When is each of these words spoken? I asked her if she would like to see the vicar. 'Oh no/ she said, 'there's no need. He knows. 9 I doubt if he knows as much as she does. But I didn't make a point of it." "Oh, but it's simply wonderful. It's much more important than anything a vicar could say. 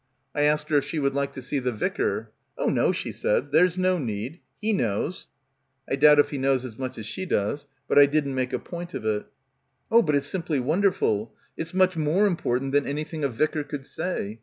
I 0.33 0.41
asked 0.41 0.69
her 0.69 0.77
if 0.77 0.85
she 0.85 0.97
would 0.97 1.13
like 1.13 1.31
to 1.33 1.43
see 1.43 1.59
the 1.59 1.71
vicar. 1.71 2.31
'Oh 2.57 2.65
no/ 2.65 2.91
she 2.91 3.11
said, 3.11 3.51
'there's 3.51 3.77
no 3.77 3.99
need. 3.99 4.39
He 4.59 4.73
knows. 4.73 5.29
9 5.87 5.95
I 5.95 5.95
doubt 5.95 6.17
if 6.17 6.31
he 6.31 6.39
knows 6.39 6.65
as 6.65 6.75
much 6.79 6.97
as 6.97 7.05
she 7.05 7.23
does. 7.27 7.67
But 7.87 7.99
I 7.99 8.07
didn't 8.07 8.33
make 8.33 8.51
a 8.51 8.57
point 8.57 8.95
of 8.95 9.05
it." 9.05 9.27
"Oh, 9.91 10.01
but 10.01 10.15
it's 10.15 10.25
simply 10.25 10.59
wonderful. 10.59 11.35
It's 11.55 11.75
much 11.75 11.95
more 11.97 12.25
important 12.25 12.71
than 12.71 12.87
anything 12.87 13.23
a 13.23 13.29
vicar 13.29 13.63
could 13.63 13.85
say. 13.85 14.39